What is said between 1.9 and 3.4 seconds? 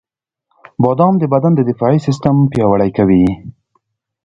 سیستم پیاوړی کوي.